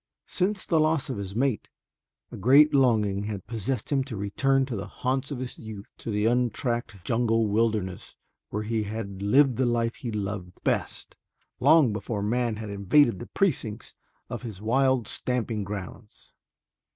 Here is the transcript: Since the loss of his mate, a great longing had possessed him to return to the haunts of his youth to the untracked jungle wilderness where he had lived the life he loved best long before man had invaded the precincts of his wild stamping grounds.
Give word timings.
Since 0.25 0.65
the 0.65 0.79
loss 0.79 1.11
of 1.11 1.17
his 1.19 1.35
mate, 1.35 1.69
a 2.31 2.35
great 2.35 2.73
longing 2.73 3.25
had 3.25 3.45
possessed 3.45 3.91
him 3.91 4.03
to 4.05 4.17
return 4.17 4.65
to 4.65 4.75
the 4.75 4.87
haunts 4.87 5.29
of 5.29 5.37
his 5.37 5.59
youth 5.59 5.91
to 5.99 6.09
the 6.09 6.25
untracked 6.25 6.97
jungle 7.03 7.45
wilderness 7.45 8.15
where 8.49 8.63
he 8.63 8.81
had 8.81 9.21
lived 9.21 9.57
the 9.57 9.65
life 9.67 9.97
he 9.97 10.11
loved 10.11 10.59
best 10.63 11.17
long 11.59 11.93
before 11.93 12.23
man 12.23 12.55
had 12.55 12.71
invaded 12.71 13.19
the 13.19 13.27
precincts 13.35 13.93
of 14.27 14.41
his 14.41 14.59
wild 14.59 15.07
stamping 15.07 15.63
grounds. 15.63 16.33